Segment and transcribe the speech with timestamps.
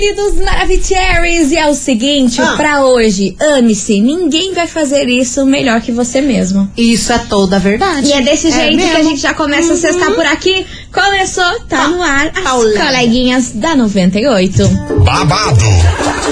[0.00, 2.54] queridos Maravicheries, e é o seguinte, Ah.
[2.54, 6.70] pra hoje, ame-se, ninguém vai fazer isso melhor que você mesmo.
[6.76, 8.06] Isso é toda a verdade.
[8.08, 8.98] E é desse jeito que a mesmo.
[8.98, 9.08] Uhum.
[9.10, 10.66] gente já começa a sextar por aqui.
[10.96, 12.78] Começou, tá no ar, as Paulada.
[12.78, 14.66] coleguinhas da 98.
[15.04, 15.64] babado,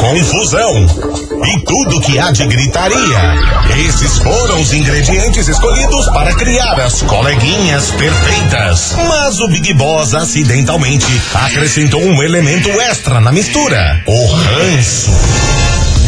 [0.00, 0.86] confusão
[1.44, 2.98] e tudo que há de gritaria.
[3.86, 8.94] Esses foram os ingredientes escolhidos para criar as coleguinhas perfeitas.
[9.06, 15.10] Mas o Big Boss acidentalmente acrescentou um elemento extra na mistura: o ranço.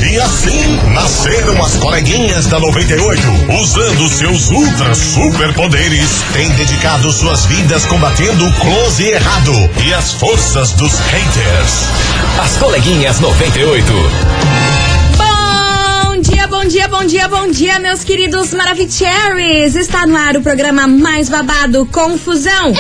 [0.09, 3.21] E assim nasceram as coleguinhas da 98,
[3.61, 9.53] usando seus ultra superpoderes, têm dedicado suas vidas combatendo o close e errado
[9.85, 11.89] e as forças dos haters.
[12.41, 13.93] As coleguinhas 98.
[15.17, 19.75] Bom dia, bom dia, bom dia, bom dia, meus queridos Maravicheries.
[19.75, 22.73] Está no ar o programa mais babado, Confusão.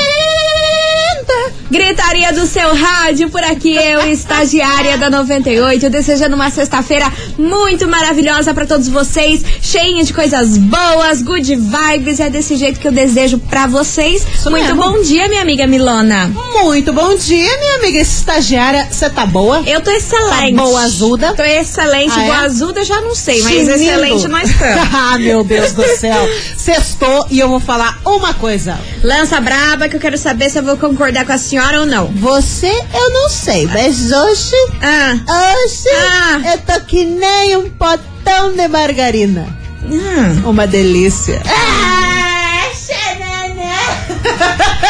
[1.70, 8.55] Gritaria do seu rádio, por aqui eu, estagiária da 98, desejando uma sexta-feira muito maravilhosa
[8.55, 13.39] pra todos vocês, cheia de coisas boas, good vibes, é desse jeito que eu desejo
[13.39, 14.25] pra vocês.
[14.34, 14.81] Isso muito mesmo.
[14.81, 16.31] bom dia, minha amiga Milona.
[16.62, 18.86] Muito bom dia, minha amiga estagiária.
[18.91, 19.61] Você tá boa?
[19.67, 20.55] Eu tô excelente.
[20.56, 21.34] Tá boa, azuda?
[21.34, 22.27] Tô excelente, Ah, é?
[22.27, 23.70] boa azuda já não sei, mas Tinindo.
[23.73, 24.89] excelente nós estamos.
[24.95, 26.28] ah, meu Deus do céu.
[26.56, 28.78] Sextou e eu vou falar uma coisa.
[29.03, 32.06] Lança braba que eu quero saber se eu vou concordar com a senhora ou não.
[32.08, 36.40] Você, eu não sei, mas hoje, Ah, hoje, Ah.
[36.52, 39.46] eu tô que nem um potão de margarina.
[39.84, 40.48] ah.
[40.48, 41.40] Uma delícia.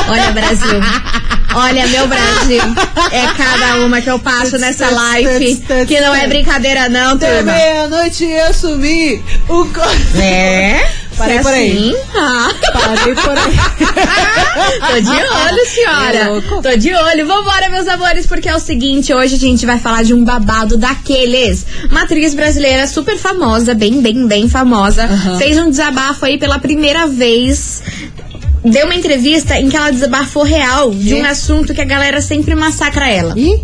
[0.09, 0.81] Olha, Brasil.
[1.55, 2.63] Olha, meu Brasil.
[3.11, 5.57] É cada uma que eu passo nessa live.
[5.87, 7.43] Que não é brincadeira, não, turma.
[7.53, 9.67] meia-noite eu assumi o.
[10.21, 10.89] É?
[11.17, 11.89] Parei por aí.
[11.91, 12.51] assim, ah.
[12.73, 13.57] Parei por aí.
[14.81, 16.29] Tô de olho, É senhora.
[16.31, 16.63] louco.
[16.63, 17.27] Tô de olho.
[17.27, 20.77] Vambora, meus amores, porque é o seguinte: hoje a gente vai falar de um babado
[20.77, 21.65] daqueles.
[21.91, 25.05] Uma atriz brasileira super famosa, bem, bem, bem famosa.
[25.05, 25.39] Aham.
[25.39, 27.83] Fez um desabafo aí pela primeira vez.
[28.65, 32.55] Deu uma entrevista em que ela desabafou real de um assunto que a galera sempre
[32.55, 33.33] massacra ela.
[33.37, 33.61] E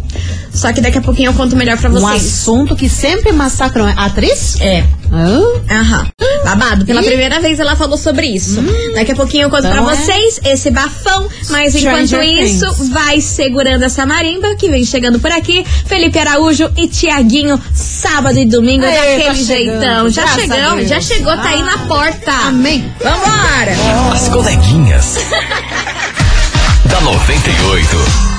[0.54, 2.24] Só que daqui a pouquinho eu conto melhor pra um vocês.
[2.26, 4.60] assunto que sempre massacram a atriz?
[4.60, 4.84] É.
[5.10, 6.06] Ah, Aham.
[6.44, 6.84] Babado.
[6.86, 7.06] Pela Ih.
[7.06, 8.60] primeira vez ela falou sobre isso.
[8.94, 9.96] Daqui a pouquinho eu conto Então pra é.
[9.96, 11.28] vocês esse bafão.
[11.50, 12.88] Mas enquanto Stranger isso, Things.
[12.91, 15.64] vai segurando essa marimba que vem chegando por aqui.
[15.86, 20.10] Felipe Araújo e Tiaguinho, sábado e domingo, Aê, daquele tá jeitão.
[20.10, 20.88] Já graças a chegamos, Deus.
[20.88, 22.32] já chegou, tá aí na porta.
[22.48, 22.92] Amém.
[23.02, 23.72] Vambora!
[24.12, 25.16] As coleguinhas.
[26.91, 28.31] da 98.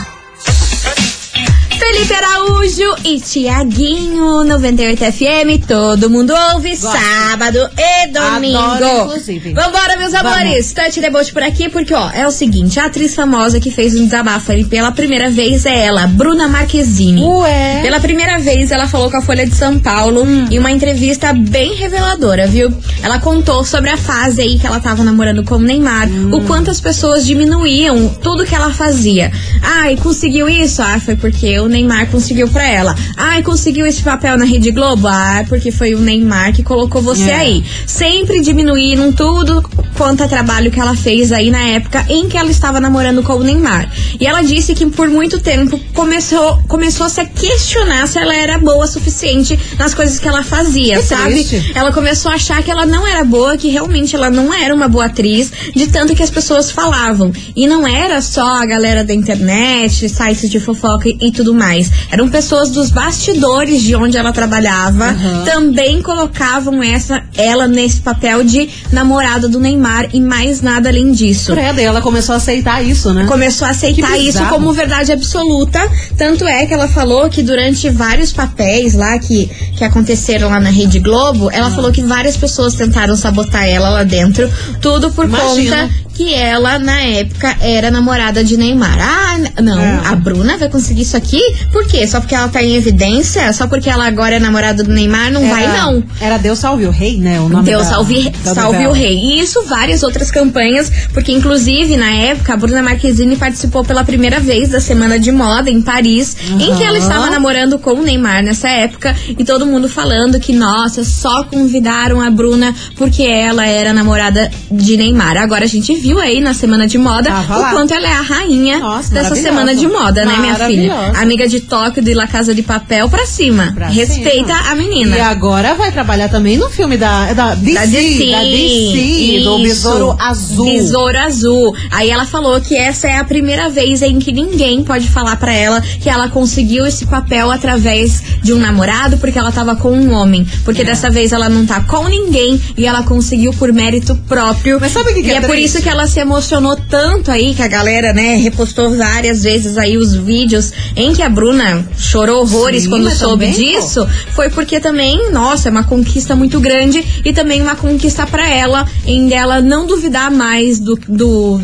[1.85, 6.97] Felipe Araújo e Tiaguinho, 98 FM, todo mundo ouve, Gosto.
[6.97, 8.57] sábado e domingo.
[8.57, 9.51] Adoro, inclusive.
[9.53, 10.31] Vambora, meus Vamos.
[10.31, 13.95] amores, touch deboche por aqui, porque ó, é o seguinte, a atriz famosa que fez
[13.95, 17.21] um desabafo ali pela primeira vez é ela, Bruna Marquezine.
[17.21, 17.81] Ué.
[17.81, 20.47] Pela primeira vez, ela falou com a Folha de São Paulo Hum.
[20.49, 22.73] em uma entrevista bem reveladora, viu?
[23.03, 26.33] Ela contou sobre a fase aí que ela tava namorando com o Neymar, Hum.
[26.33, 29.31] o quanto as pessoas diminuíam tudo que ela fazia.
[29.61, 30.81] Ai, conseguiu isso?
[30.81, 32.95] Ah, foi porque o Neymar conseguiu pra ela.
[33.17, 35.07] Ai, conseguiu esse papel na Rede Globo?
[35.07, 37.35] Ah, porque foi o Neymar que colocou você É.
[37.35, 37.63] aí.
[37.87, 39.61] Sempre diminuíram tudo
[39.95, 43.33] quanto a trabalho que ela fez aí na época em que ela estava namorando com
[43.33, 43.89] o Neymar.
[44.19, 48.57] E ela disse que por muito tempo começou, começou a se questionar se ela era
[48.57, 51.31] boa o suficiente nas coisas que ela fazia, Que sabe?
[51.43, 51.71] triste.
[51.75, 54.87] Ela começou a achar que ela não era boa, que realmente ela não era uma
[54.87, 57.31] boa atriz, de tanto que as pessoas falavam.
[57.55, 61.91] E não era só a galera da internet, sites de fofoca e, e tudo mais.
[62.11, 65.43] Eram pessoas dos bastidores de onde ela trabalhava, Aham.
[65.45, 69.82] também colocavam essa ela nesse papel de namorada do Neymar
[70.13, 73.25] e mais nada além disso Credo, e ela começou a aceitar isso, né?
[73.25, 75.79] começou a aceitar isso como verdade absoluta.
[76.17, 80.69] Tanto é que ela falou que durante vários papéis lá que, que aconteceram lá na
[80.69, 81.71] Rede Globo, ela Ah.
[81.71, 84.49] falou que várias pessoas tentaram sabotar ela lá dentro.
[84.81, 85.89] Tudo por Imagina.
[85.89, 88.97] conta que ela, na época, era namorada de Neymar.
[89.01, 90.01] Ah, não, É.
[90.05, 91.41] a Bruna vai conseguir isso aqui?
[91.71, 92.05] Por quê?
[92.07, 93.51] Só porque ela tá em evidência?
[93.53, 95.31] Só porque ela agora é namorada do Neymar?
[95.31, 96.03] Não vai, Era- não.
[96.21, 97.39] Era Deus salve o rei, né?
[97.39, 98.91] O nome Deus da- salve, da salve novela.
[98.91, 99.15] o rei.
[99.17, 104.39] E isso várias outras campanhas, porque inclusive na época a Bruna Marquezine participou pela primeira
[104.39, 108.43] vez da Semana de Moda em Paris, em que ela estava namorando com o Neymar
[108.43, 113.91] nessa época e todo mundo falando que nossa, só convidaram a Bruna porque ela era
[113.93, 115.37] namorada de Neymar.
[115.37, 117.71] Agora a gente viu aí na semana de moda Tava o lá.
[117.71, 120.93] quanto ela é a rainha Nossa, dessa semana de moda, né, minha filha?
[121.15, 123.71] Amiga de Tóquio de La Casa de Papel pra cima.
[123.73, 124.69] Pra Respeita cima.
[124.71, 125.15] a menina.
[125.15, 129.41] E agora vai trabalhar também no filme da, é da DC, Da DC, da DC,
[129.45, 129.59] do.
[129.59, 130.65] Besouro Azul.
[130.65, 131.75] Besouro Azul.
[131.89, 135.53] Aí ela falou que essa é a primeira vez em que ninguém pode falar pra
[135.53, 140.11] ela que ela conseguiu esse papel através de um namorado porque ela tava com um
[140.11, 140.45] homem.
[140.65, 140.85] Porque É.
[140.85, 144.79] dessa vez ela não tá com ninguém e ela conseguiu por mérito próprio.
[144.81, 147.29] Mas sabe o que que e é é por isso que ela se emocionou tanto
[147.29, 151.87] aí que a galera, né, repostou várias vezes aí os vídeos em que a Bruna
[151.97, 153.79] chorou horrores Sim, quando soube também, pô.
[153.79, 154.07] disso.
[154.31, 158.87] Foi porque também, nossa, é uma conquista muito grande e também uma conquista pra ela
[159.05, 161.61] em dela não duvidar mais do, do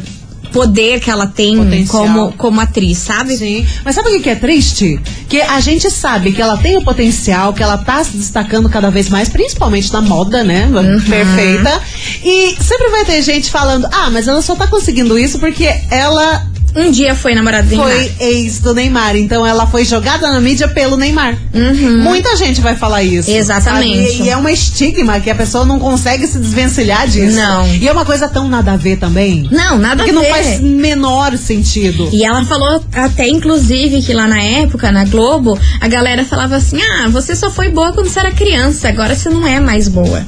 [0.52, 1.88] poder que ela tem Potencial.
[1.88, 3.38] como, como atriz, sabe?
[3.38, 3.66] Sim.
[3.84, 5.00] Mas sabe o que que é triste?
[5.28, 8.90] Que a gente sabe que ela tem o potencial, que ela tá se destacando cada
[8.90, 10.66] vez mais, principalmente na moda, né?
[10.66, 11.02] Uhum.
[11.02, 11.82] Perfeita.
[12.24, 16.46] E sempre vai ter gente falando, ah, mas ela só tá conseguindo isso porque ela
[16.76, 18.16] Um dia foi namorada do foi Neymar.
[18.20, 19.16] ex do Neymar.
[19.16, 21.38] Então ela foi jogada na mídia pelo Neymar.
[22.02, 23.30] Muita gente vai falar isso.
[23.30, 23.38] Uhum.
[23.38, 24.12] Exatamente.
[24.12, 24.24] sabe?
[24.24, 27.36] E, é uma estigma que a pessoa não consegue se desvencilhar disso.
[27.36, 27.68] Não.
[27.68, 29.48] E é uma coisa tão nada a ver também.
[29.52, 30.30] Não, nada que a não ver.
[30.30, 32.10] faz menor sentido.
[32.12, 36.80] E ela falou até, inclusive, que lá na época, na Globo, a galera falava assim:
[36.82, 40.26] ah, você só foi boa quando você era criança, agora você não é mais boa.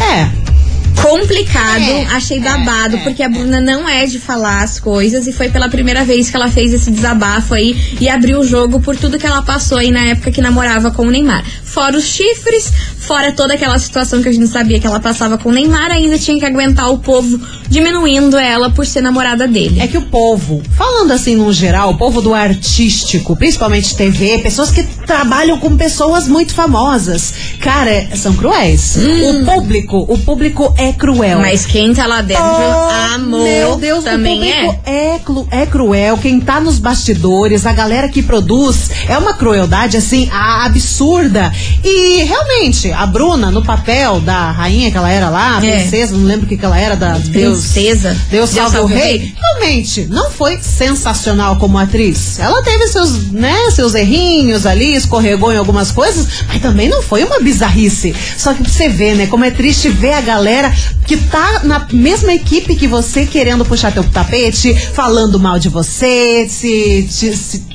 [0.00, 0.49] É.
[0.90, 5.48] complicado, É, achei babado, porque a Bruna não é de falar as coisas e foi
[5.48, 9.18] pela primeira vez que ela fez esse desabafo aí e abriu o jogo por tudo
[9.18, 11.44] que ela passou aí na época que namorava com o Neymar.
[11.72, 15.48] Fora os chifres, fora toda aquela situação que a gente sabia que ela passava com
[15.48, 19.80] o Neymar, ainda tinha que aguentar o povo diminuindo ela por ser namorada dele.
[19.80, 24.70] É que o povo, falando assim no geral, o povo do artístico, principalmente TV, pessoas
[24.72, 28.96] que trabalham com pessoas muito famosas, cara, são cruéis.
[28.96, 31.38] O público, o público é cruel.
[31.38, 31.42] Hum.
[31.42, 35.14] Mas quem tá lá dentro, Oh, amor, Meu Deus, também o público é.
[35.14, 35.18] é.
[35.24, 36.18] cru- é cruel.
[36.18, 41.52] Quem tá nos bastidores, a galera que produz, é uma crueldade assim absurda.
[41.84, 45.80] E realmente, a Bruna, no papel da rainha que ela era lá, a É.
[45.80, 47.60] princesa, não lembro o que, que ela era, da Deus.
[47.60, 48.16] Princesa.
[48.30, 49.34] Deus salve o rei.
[49.38, 52.38] Realmente, não foi sensacional como atriz.
[52.38, 57.24] Ela teve seus, né, seus errinhos ali, escorregou em algumas coisas, mas também não foi
[57.24, 58.14] uma bizarrice.
[58.36, 60.72] Só que você vê, né, como é triste ver a galera
[61.06, 66.46] que tá na mesma equipe que você querendo puxar teu tapete, falando mal de você,
[66.48, 67.06] se.
[67.10, 67.69] se, se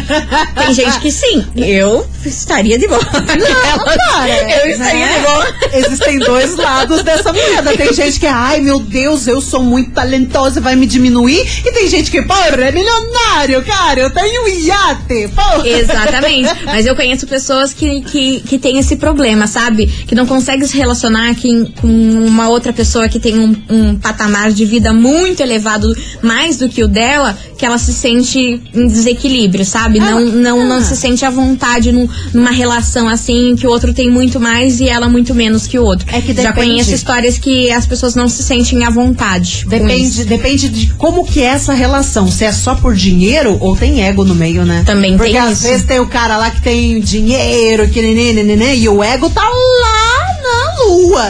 [0.57, 1.45] Tem gente que sim.
[1.57, 3.01] Eu estaria de boa.
[3.01, 4.65] Não, cara.
[4.65, 5.19] Eu estaria né?
[5.19, 5.55] de boa.
[5.73, 7.77] Existem dois lados dessa moeda.
[7.77, 11.41] Tem gente que, ai meu Deus, eu sou muito talentosa, vai me diminuir.
[11.65, 15.69] E tem gente que, porra, é milionário, cara, eu tenho um iate, porra.
[15.69, 16.49] Exatamente.
[16.65, 19.87] Mas eu conheço pessoas que, que, que têm esse problema, sabe?
[19.87, 24.53] Que não conseguem se relacionar que- com uma outra pessoa que tem um, um patamar
[24.53, 29.65] de vida muito elevado, mais do que o dela, que ela se sente em desequilíbrio,
[29.65, 29.99] sabe?
[30.01, 30.65] Ah, não, não, ah.
[30.65, 34.81] não se sente à vontade num- numa relação assim, que o outro tem muito mais
[34.81, 36.07] e ela muito menos que o outro.
[36.13, 36.55] É que Já depende.
[36.69, 39.65] conheço histórias que as pessoas não se sentem à vontade.
[39.69, 42.29] Depende, depende de como que é essa relação.
[42.31, 44.83] Se é só por dinheiro ou tem ego no meio, né?
[44.87, 45.63] Também Porque tem às isso.
[45.63, 49.29] vezes tem o cara lá que tem dinheiro, que nenê, nenê, nenê, e o ego
[49.31, 50.34] tá lá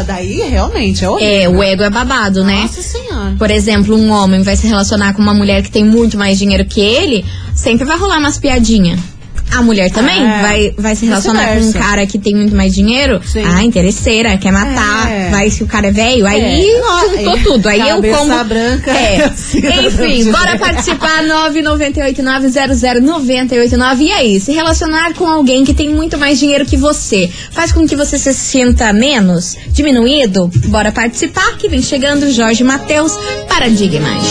[0.06, 1.28] Daí realmente é horrível.
[1.28, 2.62] É, o ego é babado, né?
[2.62, 3.34] Nossa senhora.
[3.38, 6.64] Por exemplo, um homem vai se relacionar com uma mulher que tem muito mais dinheiro
[6.64, 7.24] que ele,
[7.54, 8.98] sempre vai rolar umas piadinhas.
[9.54, 10.42] A mulher também É.
[10.42, 13.20] vai, vai se relacionar com um cara que tem muito mais dinheiro.
[13.24, 13.42] Sim.
[13.44, 15.10] Ah, interesseira, quer matar.
[15.10, 15.30] É.
[15.30, 16.80] Vai se o cara é velho, aí É.
[16.82, 17.68] Ó, juntou aí, tudo.
[17.68, 18.44] Aí eu cabeça como.
[18.44, 19.30] branca, É.
[19.86, 24.00] Enfim, bora participar 998900989.
[24.00, 27.86] E aí, se relacionar com alguém que tem muito mais dinheiro que você faz com
[27.86, 30.50] que você se sinta menos, diminuído?
[30.66, 33.12] Bora participar que vem chegando Jorge Matheus,
[33.48, 34.24] Paradigmas.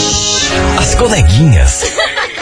[0.78, 1.82] As coleguinhas.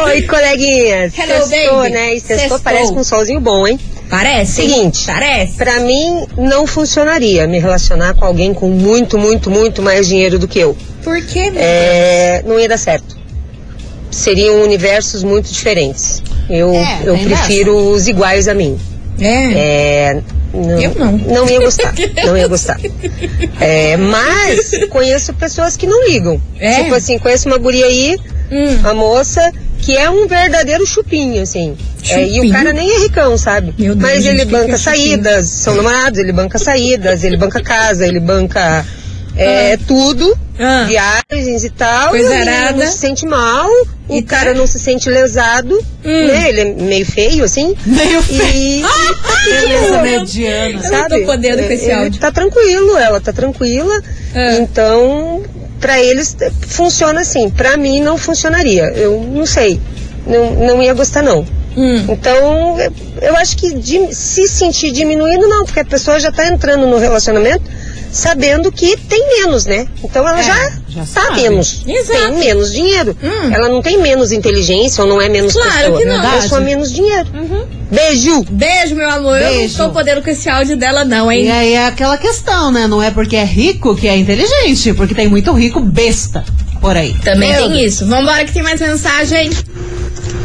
[0.04, 1.12] Oi, coleguinhas.
[1.16, 2.14] Hello, sextou, né?
[2.14, 3.78] E sextou parece com um solzinho bom, hein?
[4.10, 4.52] Parece?
[4.62, 5.04] Seguinte.
[5.06, 5.54] Parece.
[5.54, 10.46] Pra mim, não funcionaria me relacionar com alguém com muito, muito, muito mais dinheiro do
[10.46, 10.76] que eu.
[11.02, 11.52] Por quê?
[11.56, 13.16] É, não ia dar certo.
[14.10, 16.22] Seriam universos muito diferentes.
[16.48, 18.78] Eu, É, eu prefiro os iguais a mim.
[19.20, 19.52] É.
[20.12, 20.20] É,
[20.52, 21.12] não, Eu não.
[21.18, 21.94] Não ia gostar.
[22.24, 22.78] não ia gostar.
[23.60, 26.40] É, mas conheço pessoas que não ligam.
[26.58, 26.82] É?
[26.82, 28.16] Tipo assim, conheço uma guria aí,
[28.52, 28.78] Hum.
[28.84, 29.50] a moça,
[29.84, 31.76] que é um verdadeiro chupinho, assim.
[32.08, 33.72] É, e o cara nem é ricão, sabe?
[33.72, 37.62] Deus, Mas ele o que banca é saídas, são namorados, ele banca saídas, ele banca
[37.62, 38.84] casa, ele banca
[39.36, 40.84] é, tudo, Ah.
[40.86, 42.10] viagens e tal.
[42.10, 43.68] Coisa e não se sente mal,
[44.08, 45.74] o E tá- cara não se sente lesado,
[46.04, 46.26] Hum.
[46.28, 46.48] né?
[46.48, 47.74] Ele é meio feio, assim.
[47.84, 48.82] Meio E,
[49.44, 50.80] Beleza e- mediana.
[50.84, 52.20] Eu não tô podendo com esse ele áudio.
[52.20, 54.00] Tá tranquilo, ela tá tranquila.
[54.34, 54.54] Ah.
[54.60, 55.42] Então,
[55.80, 57.50] pra eles eh, funciona assim.
[57.50, 58.84] Pra mim não funcionaria.
[58.94, 59.80] Eu não sei.
[60.26, 61.46] Não, não ia gostar não.
[61.76, 62.04] Hum.
[62.08, 63.68] Então, eu- eu acho que
[64.14, 67.64] se sentir diminuindo, não, porque a pessoa já tá entrando no relacionamento
[68.14, 69.86] sabendo que tem menos, né?
[70.02, 71.42] Então ela É, já, já tá sabe.
[71.42, 71.82] menos.
[71.86, 72.18] Exato.
[72.20, 73.16] Tem menos dinheiro.
[73.22, 73.50] Hum.
[73.52, 75.98] Ela não tem menos inteligência ou não é menos Claro pessoa.
[75.98, 76.14] que não.
[76.14, 76.64] É só Verdade.
[76.64, 77.28] menos dinheiro.
[77.90, 78.44] Beijo!
[78.50, 79.38] Beijo, meu amor.
[79.38, 79.74] Beijo.
[79.74, 81.44] Eu não tô podendo com esse áudio dela, não, hein?
[81.46, 82.86] E aí é aquela questão, né?
[82.86, 86.44] Não é porque é rico que é inteligente, porque tem muito rico besta
[86.80, 87.14] por aí.
[87.24, 88.06] Também Meu tem isso.
[88.06, 89.50] Vambora que tem mais mensagem.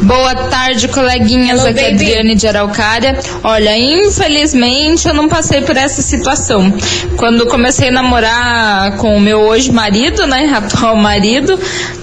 [0.02, 1.60] Boa tarde, coleguinhas.
[1.60, 1.92] Hello, Aqui é.
[1.92, 3.18] Adriane de Araucária.
[3.44, 6.72] Olha, infelizmente eu não passei por essa situação.
[7.16, 10.50] Quando comecei a namorar com o meu hoje marido, né?
[10.56, 11.58] Atual marido,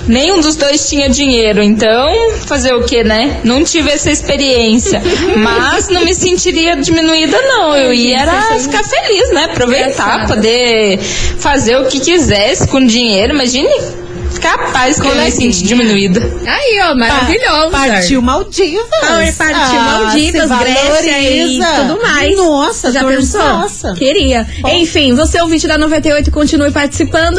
[0.08, 1.62] nenhum dos dois tinha dinheiro.
[1.64, 3.40] Então, fazer o que, né?
[3.44, 5.02] Não tive essa experiência.
[5.36, 7.76] Mas não me sentiria diminuída, não.
[7.76, 9.46] Eu ia era ficar feliz, né?
[9.46, 13.34] Aproveitar, poder fazer o que quisesse com dinheiro.
[13.34, 14.07] Imagine.
[14.40, 15.32] Capaz que Coleguinha.
[15.32, 16.20] senti diminuída.
[16.46, 17.72] Aí, ó, maravilhoso.
[17.72, 18.86] Partiu Maldivas.
[19.04, 22.36] Ah, partiu Maldivas, se Grécia e tudo mais.
[22.38, 23.42] Nossa, Já pensou?
[23.42, 23.94] Nossa.
[23.94, 24.46] Queria.
[24.74, 27.38] Enfim, você ouvinte da 98, continue participando.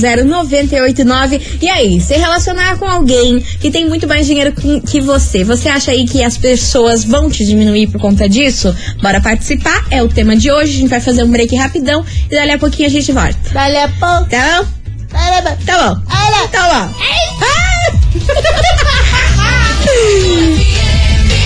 [0.00, 1.40] 998900989.
[1.60, 5.68] E aí, se relacionar com alguém que tem muito mais dinheiro que- que você, você
[5.68, 8.74] acha aí que as pessoas vão te diminuir por conta disso?
[9.02, 10.72] Bora participar, é o tema de hoje.
[10.76, 13.36] A gente vai fazer um break rapidão e dali a pouquinho a gente volta.
[13.52, 14.79] Dali a pouco.
[15.10, 16.02] Tá bom?
[16.08, 16.52] dali a pouco.
[16.52, 16.92] Tá bom.
[17.38, 17.94] Tá bom.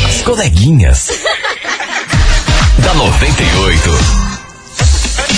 [0.09, 1.09] As coleguinhas.
[2.79, 4.34] da 98.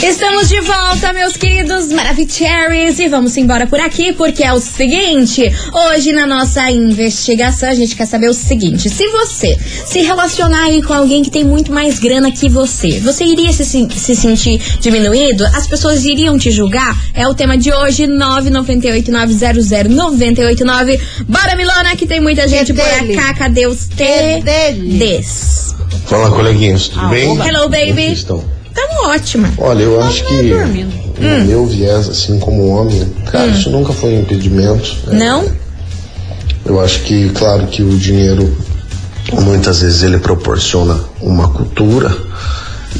[0.02, 5.42] Estamos de volta, meus queridos Maravicheries, e vamos embora por aqui, porque é o seguinte:
[5.72, 10.82] hoje na nossa investigação a gente quer saber o seguinte: se você se relacionar aí
[10.82, 15.44] com alguém que tem muito mais grana que você, você iria se, se sentir diminuído?
[15.46, 16.94] As pessoas iriam te julgar?
[17.14, 21.00] É o tema de hoje, 998900989.
[21.26, 23.16] Bora, Milona, que tem muita gente por dele.
[23.16, 23.32] cá.
[23.34, 23.86] Cadê os.
[23.96, 25.74] TDs?
[26.06, 27.24] Fala, coleguinhas, tudo bem?
[27.30, 28.12] Hello, Como baby.
[28.12, 28.55] estão?
[28.76, 29.50] Tamo ótima.
[29.58, 30.92] Olha, eu acho que dormindo.
[31.18, 34.94] no meu viés, assim como homem, cara, isso nunca foi um impedimento.
[35.06, 35.18] né?
[35.18, 35.50] Não?
[36.64, 38.54] Eu acho que, claro, que o dinheiro
[39.32, 42.14] muitas vezes ele proporciona uma cultura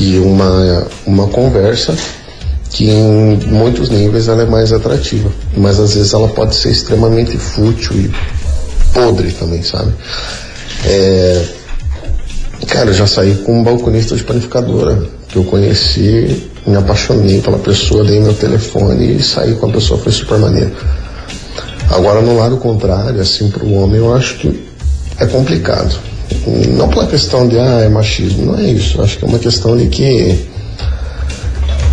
[0.01, 1.95] e uma, uma conversa
[2.71, 7.37] que em muitos níveis ela é mais atrativa, mas às vezes ela pode ser extremamente
[7.39, 8.11] fútil e
[8.93, 9.93] podre também, sabe?
[10.85, 11.45] É,
[12.69, 15.07] Cara, eu já saí com um balconista de panificadora
[15.37, 20.01] que eu conheci, me apaixonei pela pessoa, dei meu telefone e saí com a pessoa,
[20.01, 20.73] foi super maneiro.
[21.91, 24.67] Agora, no lado contrário, assim, para o homem, eu acho que
[25.19, 25.95] é complicado.
[26.75, 28.99] Não pela questão de, ah, é machismo, não é isso.
[28.99, 30.49] Eu acho que é uma questão de que.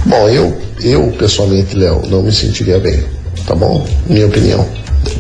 [0.06, 3.04] Bom, eu, eu pessoalmente, Léo, não me sentiria bem,
[3.46, 3.86] tá bom?
[4.08, 4.66] Minha opinião.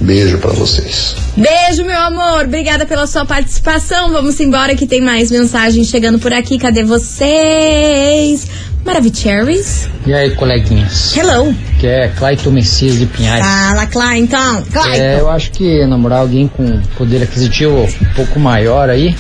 [0.02, 1.16] Beijo para vocês.
[1.36, 2.46] Beijo, meu amor.
[2.46, 4.12] Obrigada pela sua participação.
[4.12, 6.58] Vamos embora que tem mais mensagens chegando por aqui.
[6.58, 8.48] Cadê vocês?
[8.86, 9.88] Maravicheries.
[10.06, 11.16] E aí, coleguinhas?
[11.16, 11.56] Hello.
[11.80, 13.44] Que é Clayton Messias de Pinhais.
[13.46, 14.64] Fala, Clayton.
[14.94, 19.16] É, eu acho que namorar alguém com poder aquisitivo um pouco maior aí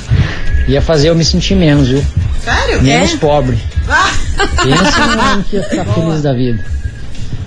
[0.67, 2.03] ia fazer eu me sentir menos, viu?
[2.43, 2.81] Sério?
[2.81, 3.17] Menos É?
[3.17, 3.57] pobre.
[4.63, 6.63] Pensa no que ia ficar feliz da vida.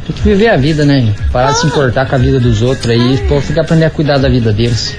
[0.07, 1.13] Tem que viver a vida, né?
[1.33, 4.19] Parar de se importar com a vida dos outros aí, pô, fica aprender a cuidar
[4.19, 4.95] da vida deles.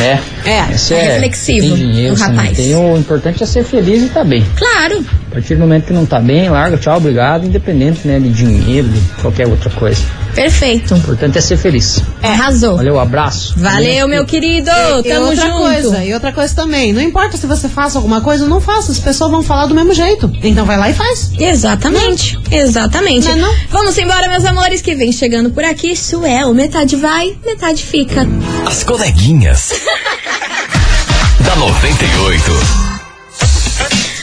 [0.00, 0.18] É.
[0.50, 2.56] É, Esse é reflexivo, Tem dinheiro, o rapaz.
[2.56, 4.44] tem, o importante é ser feliz e tá bem.
[4.56, 5.04] Claro.
[5.30, 8.88] A partir do momento que não tá bem, larga, tchau, obrigado, independente, né, de dinheiro,
[8.88, 10.02] de qualquer outra coisa.
[10.34, 10.94] Perfeito.
[10.94, 12.02] O importante é ser feliz.
[12.22, 12.76] Arrasou.
[12.76, 13.54] Valeu, abraço.
[13.56, 14.70] Valeu, meu querido.
[15.04, 15.58] E Tamo outra junto.
[15.58, 18.90] coisa, e outra coisa também, não importa se você faça alguma coisa ou não faça,
[18.92, 20.30] as pessoas vão falar do mesmo jeito.
[20.42, 21.30] Então vai lá e faz.
[21.38, 23.28] Exatamente, exatamente.
[23.28, 23.54] Não é não?
[23.70, 25.94] Vamos embora, meus amores, que vem chegando por aqui.
[25.96, 28.26] Suel, metade vai, metade fica.
[28.66, 29.72] As coleguinhas.
[31.40, 32.52] da 98.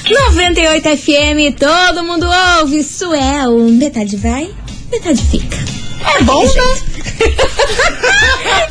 [0.10, 2.28] 98 FM, todo mundo
[2.60, 2.84] ouve.
[2.84, 4.50] Suel, metade vai,
[4.92, 5.71] metade fica.
[6.06, 6.52] É bom, né?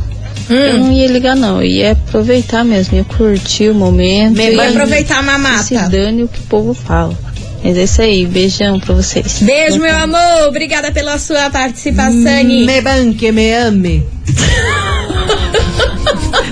[0.49, 1.61] Eu não ia ligar, não.
[1.61, 4.35] Eu ia aproveitar mesmo, ia curtir o momento.
[4.35, 5.89] Vai ia aproveitar a Se mamata.
[5.89, 7.17] dane o que o povo fala.
[7.63, 9.39] Mas é isso aí, beijão pra vocês.
[9.41, 10.47] Beijo, meu amor.
[10.49, 12.43] Obrigada pela sua participação.
[12.43, 14.03] Me banque, me ame.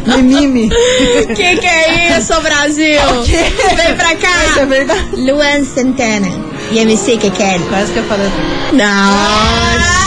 [0.05, 0.69] me mime.
[1.35, 2.99] Que que é isso, Brasil?
[3.25, 4.65] Vem pra Mas é cá.
[4.65, 5.15] verdade.
[5.15, 6.27] Luan Santana
[6.71, 7.63] e MC Kekele.
[7.69, 8.29] Quase que eu falei.
[8.73, 10.01] Nossa.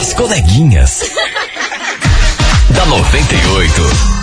[0.00, 1.02] As coleguinhas.
[2.70, 4.18] da 98.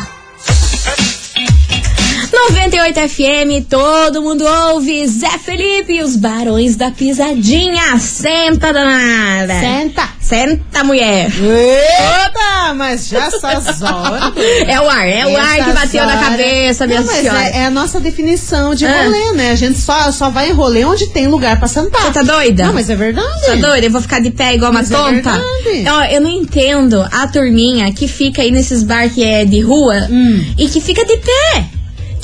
[2.31, 5.07] 98 FM, todo mundo ouve.
[5.07, 7.97] Zé Felipe e os Barões da Pisadinha.
[7.97, 9.53] Senta, danada.
[9.59, 10.09] Senta.
[10.25, 11.29] Senta, mulher.
[11.29, 14.33] Eita, mas já essas horas.
[14.67, 17.43] É o ar, é o ar que bateu na cabeça, minha Não, mas senhora.
[17.45, 19.03] é, é a nossa definição de Ah.
[19.03, 19.51] rolê, né?
[19.51, 22.01] A gente só, só vai em rolê onde tem lugar pra sentar.
[22.01, 22.65] Você tá doida?
[22.65, 23.45] Não, mas é verdade.
[23.45, 23.85] Tá doida?
[23.85, 25.11] Eu vou ficar de pé igual uma Mas é tonta?
[25.11, 25.85] verdade.
[25.89, 30.07] Ó, eu não entendo a turminha que fica aí nesses bar que é de rua
[30.09, 30.43] Hum.
[30.57, 31.65] e que fica de pé.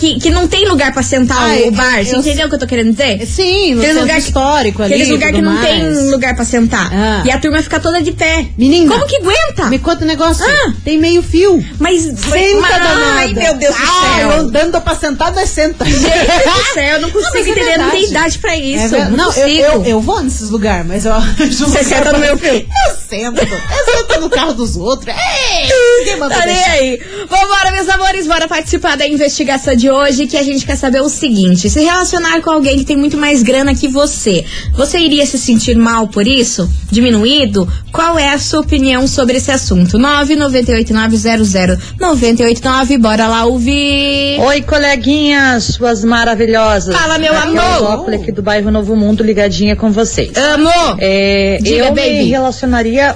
[0.02, 2.04] Que, que não tem lugar pra sentar Ai, o bar.
[2.04, 3.24] Você eu- entendeu o que eu tô querendo dizer?
[3.28, 4.96] Sim, no lugar que- histórico ali.
[4.96, 6.10] Aqueles lugares que não tem mais.
[6.10, 6.90] lugar pra sentar.
[6.92, 7.22] Ah.
[7.24, 8.48] E a turma fica toda de pé.
[8.58, 8.92] Menina.
[8.92, 9.66] Como que aguenta?
[9.70, 10.44] Me conta um negócio.
[10.44, 10.74] Ah.
[10.84, 11.64] Tem meio fio.
[11.78, 12.02] Mas.
[12.02, 12.16] Senta,
[12.62, 13.16] mas-.
[13.16, 14.32] Ai, meu Deus do Ai, céu.
[14.40, 15.86] andando pra sentar, nós senta.
[15.86, 17.78] Gente do céu, eu não consigo mas é entender.
[17.78, 18.96] não tem idade pra isso.
[18.96, 21.14] É não, não, eu, eu, eu vou nesses lugares, mas eu
[21.52, 22.54] Você senta no meu fio.
[22.56, 23.40] Eu sento.
[23.40, 25.14] Eu sento no carro dos outros.
[25.16, 27.00] Ei, ninguém manda Tá aí.
[27.30, 31.10] Vambora, meus amores, bora participar da investigação de hoje que a gente quer saber o
[31.10, 35.38] seguinte: se relacionar com alguém que tem muito mais grana que você, você iria se
[35.38, 36.70] sentir mal por isso?
[36.90, 37.68] Diminuído?
[37.92, 39.98] Qual é a sua opinião sobre esse assunto?
[40.00, 44.40] 998900989, bora lá ouvir.
[44.40, 46.96] Oi, coleguinhas, suas maravilhosas.
[46.96, 47.62] Fala, meu aqui amor.
[47.62, 50.32] É o Zócoli aqui do bairro Novo Mundo, ligadinha com vocês.
[50.38, 50.72] Amo!
[51.00, 52.20] É, Diga, eu baby.
[52.20, 53.16] me relacionaria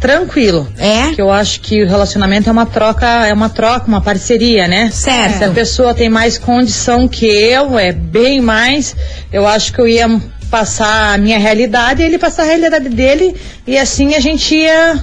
[0.00, 0.66] tranquilo.
[0.78, 1.12] É?
[1.14, 4.90] Que eu acho que o relacionamento é uma troca, é uma troca, uma parceria, né?
[4.90, 5.38] Certo.
[5.38, 8.96] Se a pessoa tem mais condição que eu, é bem mais,
[9.30, 10.08] eu acho que eu ia
[10.50, 13.36] passar a minha realidade e ele passar a realidade dele
[13.66, 15.00] e assim a gente ia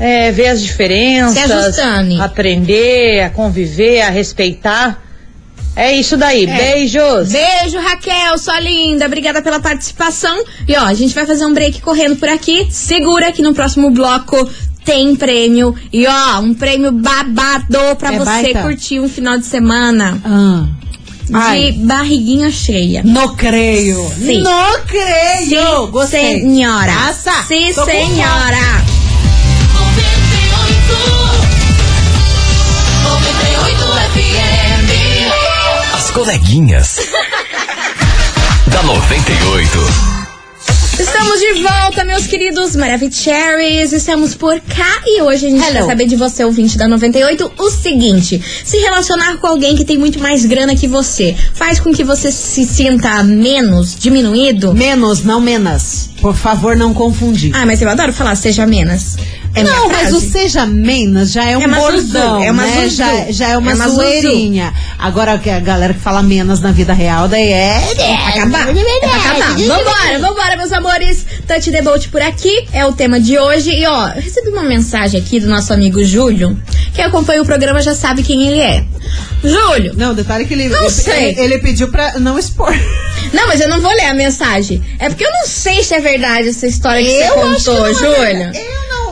[0.00, 1.78] é, ver as diferenças,
[2.20, 5.04] aprender, a conviver, a respeitar.
[5.80, 6.44] É isso daí.
[6.44, 7.28] Beijos.
[7.30, 9.06] Beijo, Raquel, sua linda.
[9.06, 10.36] Obrigada pela participação.
[10.66, 12.66] E ó, a gente vai fazer um break correndo por aqui.
[12.68, 14.36] Segura que no próximo bloco
[14.84, 15.74] tem prêmio.
[15.92, 18.62] E ó, um prêmio babado pra É você baita?
[18.62, 20.64] curtir um final de semana Ah.
[21.26, 21.72] de Ai.
[21.72, 23.02] barriguinha cheia.
[23.04, 24.04] Não creio.
[24.18, 24.42] Sim.
[24.42, 25.84] Não creio.
[25.86, 26.40] Sim, Gostei.
[26.40, 26.92] senhora.
[26.92, 27.42] Passa.
[27.46, 28.56] Sim, senhora.
[29.78, 31.17] As
[36.18, 36.96] coleguinhas.
[38.66, 40.18] da 98.
[40.98, 43.92] Estamos de volta, meus queridos Maravicheries.
[43.92, 45.74] Estamos por cá e hoje a gente Hello.
[45.74, 49.96] quer saber de você, ouvinte da 98, o seguinte: se relacionar com alguém que tem
[49.96, 54.74] muito mais grana que você faz com que você se sinta menos, diminuído?
[54.74, 56.10] Menos, não menos.
[56.20, 57.54] Por favor, não confundir.
[57.54, 59.16] Ah, mas eu adoro falar seja menos.
[59.58, 62.82] É não, mas o seja menos já é um É bordão, é uma né?
[62.84, 62.96] zuzu.
[62.96, 64.72] Já, já é uma, É uma zoeirinha.
[64.98, 67.82] Agora, que a galera que fala menos na vida real, daí é...
[67.98, 68.68] É acabar.
[68.68, 69.54] É acabar.
[69.56, 71.26] Vambora, vambora, meus amores.
[71.46, 73.70] Touch the boat por aqui é o tema de hoje.
[73.70, 76.56] E ó, eu recebi uma mensagem aqui do nosso amigo Júlio.
[76.94, 78.84] Quem acompanha o programa já sabe quem ele é.
[79.42, 79.94] Júlio.
[79.96, 81.30] Não, detalhe que ele, Não ele, sei.
[81.30, 82.72] ele, ele pediu pra não expor.
[83.32, 84.82] Não, mas eu não vou ler a mensagem.
[84.98, 88.14] É porque eu não sei se é verdade essa história que Eu você contou, não
[88.24, 88.52] é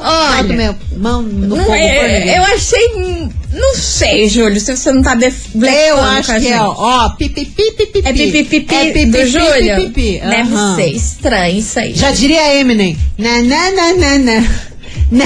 [0.06, 0.54] Não Olha.
[0.54, 2.36] minha mão no Não fogo é, ninguém.
[2.36, 3.28] eu achei.
[3.52, 6.60] Não sei, Júlio, se você não tá def- Eu acho com a que é, gente.
[6.60, 8.02] ó, ó, pipipi, pipipi.
[8.04, 9.76] É pipipipi É pipipi, do Júlio?
[9.76, 10.20] pipipi.
[10.20, 11.94] Deve ser estranho isso aí.
[11.94, 12.96] Já diria Eminem.
[13.18, 14.44] Na, na, na, na, na.
[15.08, 15.24] Meu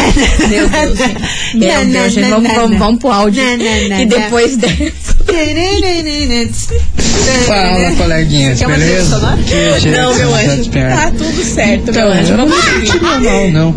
[0.48, 1.56] Deus, na, gente.
[1.56, 3.42] Meu na, Deus, gente, vamos, vamos, vamos pro áudio.
[3.42, 5.16] E depois dessa.
[7.46, 9.18] Fala, coleguinhas, beleza?
[9.90, 10.70] Não, meu anjo.
[10.70, 12.36] Tá tudo certo, meu anjo.
[12.36, 13.00] não Vamos seguir.
[13.02, 13.74] mal, não.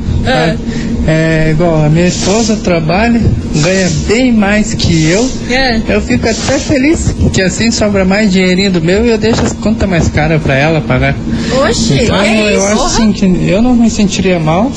[1.05, 3.19] É igual, a minha esposa trabalha,
[3.55, 5.29] ganha bem mais que eu.
[5.49, 5.81] É.
[5.89, 9.51] Eu fico até feliz, que assim sobra mais dinheirinho do meu e eu deixo as
[9.51, 11.13] contas mais caras pra ela pagar.
[11.67, 12.65] Oxi, Então, é eu isso.
[12.67, 14.71] acho assim que eu não me sentiria mal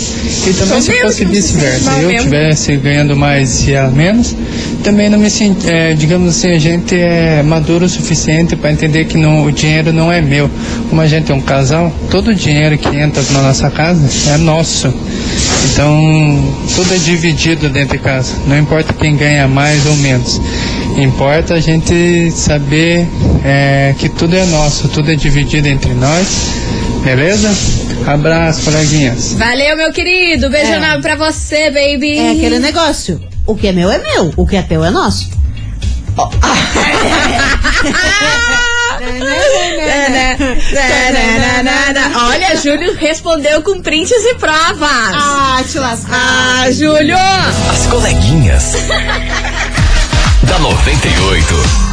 [0.46, 1.90] e também Tô se fosse se vice-versa.
[1.92, 4.34] mal Eu tivesse ganhando mais e ela menos,
[4.86, 9.06] também não me sinto, é, digamos assim, a gente é maduro o suficiente para entender
[9.06, 10.48] que não, o dinheiro não é meu.
[10.88, 14.36] Como a gente é um casal, todo o dinheiro que entra na nossa casa é
[14.36, 14.94] nosso.
[15.72, 18.34] Então, tudo é dividido dentro de casa.
[18.46, 20.40] Não importa quem ganha mais ou menos.
[20.96, 23.08] Importa a gente saber
[23.44, 26.54] é, que tudo é nosso, tudo é dividido entre nós.
[27.02, 27.50] Beleza?
[28.06, 29.32] Abraço, coleguinhas.
[29.32, 30.48] Valeu, meu querido.
[30.48, 30.76] Beijo É.
[30.76, 32.18] enorme pra você, baby.
[32.18, 33.20] É aquele negócio.
[33.46, 35.30] O que é meu é meu, o que é teu é nosso.
[42.16, 44.88] Olha, Júlio respondeu com prints e provas.
[44.90, 46.18] Ah, te lascar.
[46.18, 47.16] Ah, Júlio!
[47.70, 48.72] As coleguinhas.
[50.42, 51.85] da 98.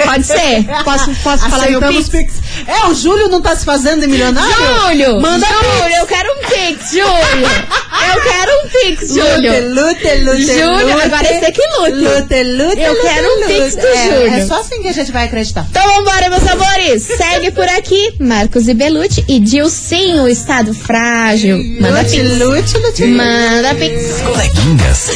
[0.04, 0.64] Pode ser?
[0.84, 2.34] Posso, posso falar do Aceitamos Pix?
[2.40, 2.68] pix.
[2.68, 4.54] É, o Júlio não tá se fazendo de milionário?
[4.90, 5.20] Júlio!
[5.20, 7.48] Manda Júlio, eu quero um Pix, Júlio!
[8.14, 9.74] Eu quero um Pix, Júlio!
[9.74, 10.46] Lute, lute, lute.
[10.46, 11.02] Júlio, lute.
[11.04, 11.92] agora esse aqui lute.
[11.92, 13.46] Lute, lute, Eu lute, quero um lute.
[13.54, 14.34] Pix do É, Júlio.
[14.34, 15.66] É só assim que a gente vai acreditar.
[15.70, 17.02] Então vambora, meus amores!
[17.02, 21.58] Segue por aqui, Marcos e Belucci e Dilcinho, estado frágil.
[21.80, 22.38] Manda Lute, Pix.
[22.38, 23.04] lute, lute.
[23.06, 24.20] Manda Pix.
[24.22, 25.10] Coleguinhas.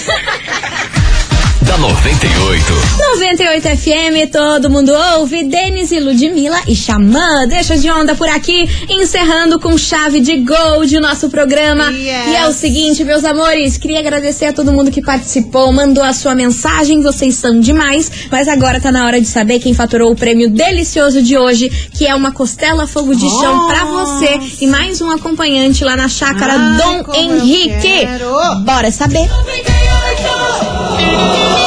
[1.68, 2.64] Da 98.
[2.98, 5.44] 98 FM, todo mundo ouve.
[5.44, 10.96] Denis e Ludmilla e Xamã, deixa de onda por aqui, encerrando com chave de gold
[10.96, 11.90] o nosso programa.
[11.90, 12.28] Yes.
[12.28, 16.14] E é o seguinte, meus amores, queria agradecer a todo mundo que participou, mandou a
[16.14, 18.10] sua mensagem, vocês são demais.
[18.30, 22.06] Mas agora tá na hora de saber quem faturou o prêmio delicioso de hoje, que
[22.06, 26.54] é uma costela fogo de chão pra você e mais um acompanhante lá na chácara
[26.54, 28.08] Ai, Dom Henrique.
[28.64, 29.28] Bora saber.
[29.28, 29.52] Conta,
[31.04, 31.57] minha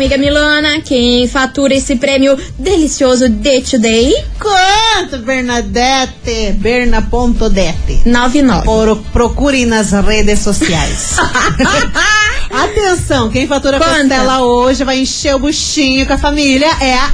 [0.00, 4.14] amiga Milona, quem fatura esse prêmio delicioso de Today?
[4.38, 6.52] Quanto, Bernadette?
[6.54, 8.08] Berna.dete.
[8.08, 8.64] 99.
[8.64, 11.16] Por, procurem nas redes sociais.
[12.50, 13.98] Atenção, quem fatura a Conta.
[13.98, 17.12] costela hoje vai encher o buchinho com a família é a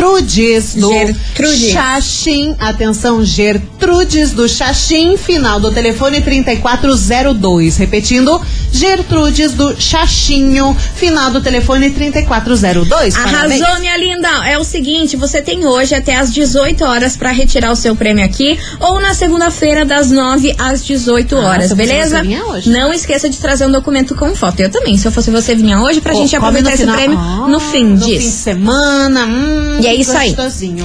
[0.00, 1.72] Gertrudes do Gertrudes.
[1.72, 2.54] Xaxim.
[2.60, 7.76] Atenção, Gertrudes do Xaxim, final do telefone 3402.
[7.78, 8.38] Repetindo,
[8.70, 13.16] Gertrudes do Xaxinho, final do telefone 3402.
[13.16, 13.62] Parabéns.
[13.62, 14.28] Arrasou, minha linda.
[14.46, 18.22] É o seguinte, você tem hoje até às 18 horas pra retirar o seu prêmio
[18.24, 22.22] aqui ou na segunda-feira das 9 às 18 Ah, horas, fosse beleza?
[22.48, 22.68] hoje.
[22.68, 24.60] Não esqueça de trazer um documento com foto.
[24.60, 27.46] Eu também, se eu fosse você, vinha hoje pra Pô, gente aproveitar esse prêmio Ah,
[27.48, 28.42] no fim No fim de disso.
[28.42, 29.24] semana.
[29.26, 30.34] Hum, E é isso aí.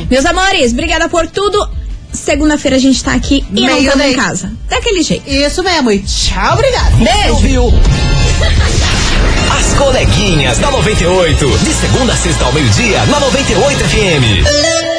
[0.09, 1.69] Meus amores, obrigada por tudo.
[2.11, 4.51] Segunda-feira a gente tá aqui e não Meio estamos em casa.
[4.67, 5.29] Daquele jeito.
[5.29, 5.91] Isso mesmo.
[5.91, 6.97] E tchau, obrigado.
[6.97, 7.33] Beijo.
[7.33, 7.67] Ouviu?
[9.57, 11.57] As coleguinhas da 98.
[11.59, 14.90] De segunda a sexta ao meio-dia, na 98 FM.